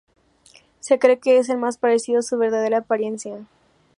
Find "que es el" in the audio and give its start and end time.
1.19-1.59